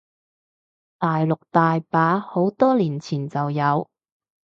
[0.97, 3.87] 大陸大把，好多年前就有